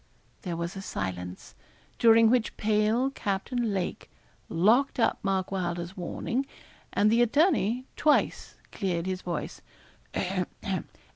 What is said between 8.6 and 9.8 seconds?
cleared his voice.